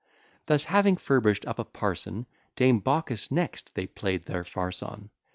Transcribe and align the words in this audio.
Thus 0.47 0.63
having 0.63 0.97
furbish'd 0.97 1.45
up 1.45 1.59
a 1.59 1.63
parson, 1.63 2.25
Dame 2.55 2.79
Baucis 2.79 3.29
next 3.29 3.75
they 3.75 3.85
play'd 3.85 4.25
their 4.25 4.43
farce 4.43 4.81
on. 4.81 5.11